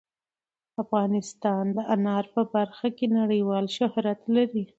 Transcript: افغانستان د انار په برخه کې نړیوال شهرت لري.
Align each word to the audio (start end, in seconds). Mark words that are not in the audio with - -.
افغانستان 0.83 1.63
د 1.75 1.79
انار 1.95 2.25
په 2.35 2.41
برخه 2.55 2.87
کې 2.97 3.05
نړیوال 3.19 3.65
شهرت 3.77 4.19
لري. 4.35 4.63